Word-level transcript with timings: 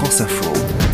France 0.00 0.20
Info. 0.22 0.89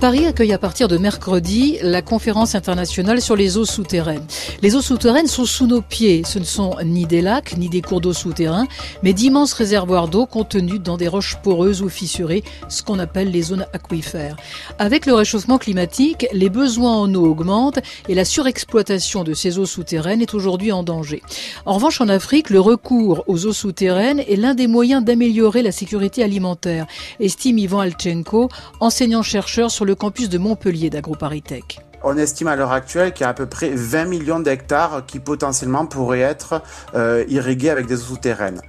Paris 0.00 0.26
accueille 0.26 0.52
à 0.52 0.58
partir 0.58 0.86
de 0.86 0.96
mercredi 0.96 1.76
la 1.82 2.02
conférence 2.02 2.54
internationale 2.54 3.20
sur 3.20 3.34
les 3.34 3.56
eaux 3.56 3.64
souterraines. 3.64 4.24
Les 4.62 4.76
eaux 4.76 4.80
souterraines 4.80 5.26
sont 5.26 5.44
sous 5.44 5.66
nos 5.66 5.82
pieds. 5.82 6.22
Ce 6.24 6.38
ne 6.38 6.44
sont 6.44 6.76
ni 6.84 7.04
des 7.04 7.20
lacs, 7.20 7.56
ni 7.56 7.68
des 7.68 7.82
cours 7.82 8.00
d'eau 8.00 8.12
souterrains, 8.12 8.68
mais 9.02 9.12
d'immenses 9.12 9.52
réservoirs 9.54 10.06
d'eau 10.06 10.24
contenus 10.24 10.80
dans 10.80 10.96
des 10.96 11.08
roches 11.08 11.38
poreuses 11.42 11.82
ou 11.82 11.88
fissurées, 11.88 12.44
ce 12.68 12.84
qu'on 12.84 13.00
appelle 13.00 13.32
les 13.32 13.42
zones 13.42 13.66
aquifères. 13.72 14.36
Avec 14.78 15.04
le 15.04 15.14
réchauffement 15.14 15.58
climatique, 15.58 16.28
les 16.32 16.48
besoins 16.48 16.94
en 16.94 17.12
eau 17.12 17.26
augmentent 17.26 17.80
et 18.08 18.14
la 18.14 18.24
surexploitation 18.24 19.24
de 19.24 19.34
ces 19.34 19.58
eaux 19.58 19.66
souterraines 19.66 20.22
est 20.22 20.32
aujourd'hui 20.32 20.70
en 20.70 20.84
danger. 20.84 21.22
En 21.66 21.74
revanche, 21.74 22.00
en 22.00 22.08
Afrique, 22.08 22.50
le 22.50 22.60
recours 22.60 23.24
aux 23.26 23.46
eaux 23.46 23.52
souterraines 23.52 24.20
est 24.20 24.36
l'un 24.36 24.54
des 24.54 24.68
moyens 24.68 25.02
d'améliorer 25.02 25.62
la 25.62 25.72
sécurité 25.72 26.22
alimentaire, 26.22 26.86
estime 27.18 27.58
Ivan 27.58 27.80
Alchenko, 27.80 28.48
enseignant-chercheur 28.78 29.72
sur 29.72 29.87
le 29.88 29.94
campus 29.94 30.28
de 30.28 30.36
Montpellier 30.36 30.90
d'AgroParisTech. 30.90 31.80
On 32.04 32.18
estime 32.18 32.46
à 32.48 32.56
l'heure 32.56 32.72
actuelle 32.72 33.14
qu'il 33.14 33.22
y 33.22 33.24
a 33.24 33.30
à 33.30 33.34
peu 33.34 33.46
près 33.46 33.70
20 33.70 34.04
millions 34.04 34.38
d'hectares 34.38 35.06
qui 35.06 35.18
potentiellement 35.18 35.86
pourraient 35.86 36.20
être 36.20 36.62
euh, 36.94 37.24
irrigués 37.28 37.70
avec 37.70 37.86
des 37.86 37.94
eaux 37.94 38.14
souterraines 38.14 38.60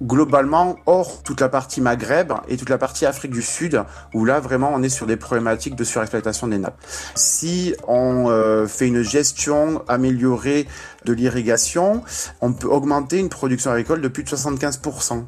globalement, 0.00 0.76
hors 0.86 1.24
toute 1.24 1.40
la 1.40 1.48
partie 1.48 1.80
Maghreb 1.80 2.32
et 2.46 2.56
toute 2.56 2.68
la 2.68 2.78
partie 2.78 3.04
Afrique 3.04 3.32
du 3.32 3.42
Sud, 3.42 3.82
où 4.14 4.24
là 4.24 4.38
vraiment 4.38 4.70
on 4.72 4.80
est 4.84 4.88
sur 4.88 5.06
des 5.06 5.16
problématiques 5.16 5.74
de 5.74 5.82
surexploitation 5.82 6.46
des 6.46 6.58
nappes. 6.58 6.80
Si 7.16 7.74
on 7.88 8.30
euh, 8.30 8.68
fait 8.68 8.86
une 8.86 9.02
gestion 9.02 9.82
améliorée 9.88 10.68
de 11.04 11.12
l'irrigation, 11.12 12.04
on 12.40 12.52
peut 12.52 12.68
augmenter 12.68 13.18
une 13.18 13.28
production 13.28 13.72
agricole 13.72 14.00
de 14.00 14.06
plus 14.06 14.22
de 14.22 14.28
75%. 14.28 15.24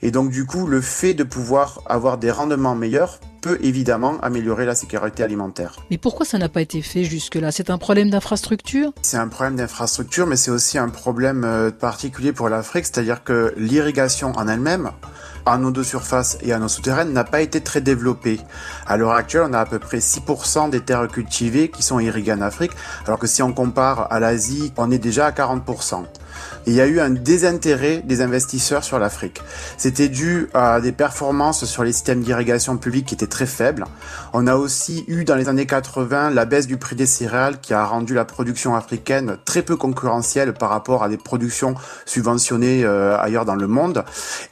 Et 0.00 0.10
donc 0.10 0.30
du 0.30 0.46
coup, 0.46 0.66
le 0.66 0.80
fait 0.80 1.12
de 1.12 1.24
pouvoir 1.24 1.82
avoir 1.86 2.16
des 2.16 2.30
rendements 2.30 2.74
meilleurs 2.74 3.20
peut 3.44 3.58
évidemment 3.60 4.18
améliorer 4.22 4.64
la 4.64 4.74
sécurité 4.74 5.22
alimentaire. 5.22 5.76
Mais 5.90 5.98
pourquoi 5.98 6.24
ça 6.24 6.38
n'a 6.38 6.48
pas 6.48 6.62
été 6.62 6.80
fait 6.80 7.04
jusque-là? 7.04 7.52
C'est 7.52 7.68
un 7.68 7.76
problème 7.76 8.08
d'infrastructure? 8.08 8.92
C'est 9.02 9.18
un 9.18 9.28
problème 9.28 9.56
d'infrastructure, 9.56 10.26
mais 10.26 10.36
c'est 10.36 10.50
aussi 10.50 10.78
un 10.78 10.88
problème 10.88 11.44
euh, 11.44 11.70
particulier 11.70 12.32
pour 12.32 12.48
l'Afrique, 12.48 12.86
c'est-à-dire 12.86 13.22
que 13.22 13.52
l'irrigation 13.58 14.32
en 14.36 14.48
elle-même, 14.48 14.92
en 15.44 15.62
eau 15.62 15.70
de 15.70 15.82
surface 15.82 16.38
et 16.40 16.54
en 16.54 16.62
eau 16.62 16.68
souterraine 16.68 17.12
n'a 17.12 17.24
pas 17.24 17.42
été 17.42 17.60
très 17.60 17.82
développée. 17.82 18.40
À 18.86 18.96
l'heure 18.96 19.12
actuelle, 19.12 19.44
on 19.50 19.52
a 19.52 19.60
à 19.60 19.66
peu 19.66 19.78
près 19.78 19.98
6% 19.98 20.70
des 20.70 20.80
terres 20.80 21.06
cultivées 21.08 21.68
qui 21.68 21.82
sont 21.82 22.00
irriguées 22.00 22.32
en 22.32 22.40
Afrique, 22.40 22.72
alors 23.04 23.18
que 23.18 23.26
si 23.26 23.42
on 23.42 23.52
compare 23.52 24.10
à 24.10 24.20
l'Asie, 24.20 24.72
on 24.78 24.90
est 24.90 24.98
déjà 24.98 25.26
à 25.26 25.32
40% 25.32 26.04
il 26.66 26.74
y 26.74 26.80
a 26.80 26.86
eu 26.86 27.00
un 27.00 27.10
désintérêt 27.10 28.02
des 28.04 28.20
investisseurs 28.20 28.84
sur 28.84 28.98
l'Afrique. 28.98 29.42
C'était 29.76 30.08
dû 30.08 30.48
à 30.54 30.80
des 30.80 30.92
performances 30.92 31.64
sur 31.64 31.84
les 31.84 31.92
systèmes 31.92 32.22
d'irrigation 32.22 32.76
publique 32.76 33.06
qui 33.06 33.14
étaient 33.14 33.26
très 33.26 33.46
faibles. 33.46 33.84
On 34.32 34.46
a 34.46 34.56
aussi 34.56 35.04
eu 35.08 35.24
dans 35.24 35.34
les 35.34 35.48
années 35.48 35.66
80 35.66 36.30
la 36.30 36.44
baisse 36.44 36.66
du 36.66 36.76
prix 36.76 36.96
des 36.96 37.06
céréales 37.06 37.60
qui 37.60 37.74
a 37.74 37.84
rendu 37.84 38.14
la 38.14 38.24
production 38.24 38.74
africaine 38.74 39.36
très 39.44 39.62
peu 39.62 39.76
concurrentielle 39.76 40.54
par 40.54 40.70
rapport 40.70 41.02
à 41.02 41.08
des 41.08 41.16
productions 41.16 41.74
subventionnées 42.06 42.84
euh, 42.84 43.18
ailleurs 43.18 43.44
dans 43.44 43.54
le 43.54 43.66
monde. 43.66 44.04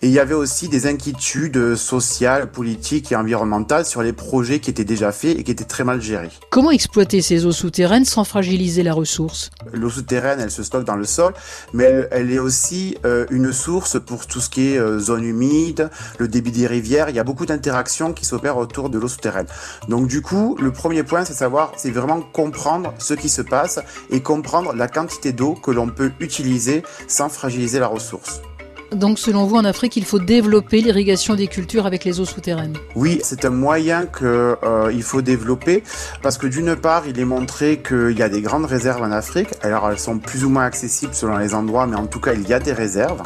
Et 0.02 0.08
il 0.08 0.12
y 0.12 0.19
avait 0.19 0.34
aussi 0.34 0.69
des 0.69 0.86
inquiétudes 0.86 1.77
sociales, 1.77 2.50
politiques 2.50 3.12
et 3.12 3.17
environnementales 3.17 3.86
sur 3.86 4.02
les 4.02 4.12
projets 4.12 4.61
qui 4.61 4.70
étaient 4.70 4.84
déjà 4.84 5.12
faits 5.12 5.39
et 5.39 5.44
qui 5.44 5.50
étaient 5.50 5.64
très 5.64 5.84
mal 5.84 6.00
gérés. 6.00 6.30
Comment 6.50 6.70
exploiter 6.70 7.22
ces 7.22 7.46
eaux 7.46 7.52
souterraines 7.52 8.05
sans 8.05 8.24
fragiliser 8.24 8.83
la 8.83 8.92
ressource? 8.92 9.50
L'eau 9.72 9.91
souterraine, 9.91 10.41
elle 10.41 10.50
se 10.50 10.62
stocke 10.62 10.84
dans 10.84 10.96
le 10.96 11.05
sol, 11.05 11.33
mais 11.72 12.08
elle 12.10 12.30
est 12.30 12.38
aussi 12.38 12.96
euh, 13.04 13.26
une 13.30 13.52
source 13.52 13.98
pour 14.00 14.26
tout 14.26 14.40
ce 14.40 14.50
qui 14.50 14.72
est 14.72 14.78
euh, 14.78 14.98
zone 14.98 15.24
humide, 15.24 15.90
le 16.18 16.28
débit 16.28 16.52
des 16.52 16.66
rivières. 16.66 17.08
Il 17.08 17.16
y 17.16 17.18
a 17.18 17.24
beaucoup 17.24 17.46
d'interactions 17.46 18.12
qui 18.12 18.24
s'opèrent 18.24 18.56
autour 18.56 18.90
de 18.90 18.98
l'eau 18.98 19.08
souterraine. 19.08 19.46
Donc 19.88 20.06
du 20.06 20.22
coup, 20.22 20.56
le 20.60 20.72
premier 20.72 21.02
point, 21.02 21.24
c'est 21.24 21.34
savoir, 21.34 21.72
c'est 21.76 21.90
vraiment 21.90 22.20
comprendre 22.20 22.94
ce 22.98 23.14
qui 23.14 23.28
se 23.28 23.42
passe 23.42 23.80
et 24.11 24.20
comprendre 24.20 24.74
la 24.74 24.88
quantité 24.88 25.32
d'eau 25.32 25.55
que 25.55 25.70
l'on 25.70 25.88
peut 25.88 26.12
utiliser 26.20 26.82
sans 27.08 27.28
fragiliser 27.28 27.78
la 27.78 27.86
ressource. 27.86 28.42
Donc 28.95 29.19
selon 29.19 29.45
vous, 29.45 29.57
en 29.57 29.64
Afrique, 29.64 29.97
il 29.97 30.05
faut 30.05 30.19
développer 30.19 30.80
l'irrigation 30.80 31.35
des 31.35 31.47
cultures 31.47 31.86
avec 31.86 32.05
les 32.05 32.20
eaux 32.20 32.25
souterraines 32.25 32.77
Oui, 32.95 33.20
c'est 33.23 33.45
un 33.45 33.51
moyen 33.51 34.07
qu'il 34.07 34.27
euh, 34.27 35.01
faut 35.03 35.23
développer 35.23 35.83
parce 36.23 36.39
que 36.39 36.47
d'une 36.47 36.77
part, 36.77 37.07
il 37.07 37.19
est 37.19 37.25
montré 37.25 37.80
qu'il 37.80 38.19
y 38.19 38.23
a 38.23 38.29
des 38.29 38.42
grandes 38.42 38.67
réserves 38.67 39.03
en 39.03 39.11
Afrique. 39.11 39.48
Alors 39.63 39.91
elles 39.91 39.98
sont 39.98 40.19
plus 40.19 40.45
ou 40.45 40.51
moins 40.51 40.64
accessibles 40.64 41.14
selon 41.14 41.39
les 41.39 41.55
endroits, 41.55 41.86
mais 41.86 41.97
en 41.97 42.07
tout 42.07 42.20
cas, 42.20 42.35
il 42.35 42.47
y 42.48 42.53
a 42.53 42.58
des 42.58 42.73
réserves. 42.73 43.23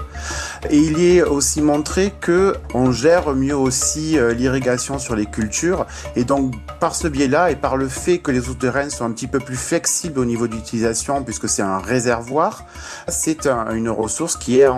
Et 0.71 0.79
il 0.79 1.01
est 1.03 1.23
aussi 1.23 1.63
montré 1.63 2.13
que 2.21 2.55
on 2.75 2.93
gère 2.93 3.35
mieux 3.35 3.57
aussi 3.57 4.19
euh, 4.19 4.33
l'irrigation 4.35 4.99
sur 4.99 5.17
les 5.17 5.27
cultures. 5.27 5.87
Et 6.15 6.25
donc 6.25 6.55
par 6.81 6.95
ce 6.95 7.09
biais-là 7.09 7.51
et 7.51 7.57
par 7.57 7.77
le 7.77 7.89
fait 7.89 8.19
que 8.19 8.31
les 8.31 8.41
eaux 8.41 8.53
souterraines 8.57 8.91
sont 8.91 9.05
un 9.05 9.11
petit 9.11 9.27
peu 9.27 9.39
plus 9.39 9.57
flexibles 9.57 10.19
au 10.19 10.25
niveau 10.25 10.47
d'utilisation 10.47 11.23
puisque 11.23 11.49
c'est 11.49 11.63
un 11.63 11.79
réservoir, 11.79 12.65
c'est 13.09 13.47
une 13.47 13.89
ressource 13.89 14.37
qui 14.37 14.61
est 14.61 14.65
à 14.65 14.73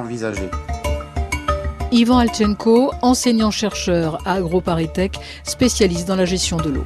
Ivan 1.90 2.18
Alchenko, 2.18 2.92
enseignant-chercheur 3.00 4.18
à 4.26 4.34
AgroParisTech, 4.34 5.18
spécialiste 5.42 6.06
dans 6.06 6.16
la 6.16 6.26
gestion 6.26 6.58
de 6.58 6.70
l'eau. 6.70 6.84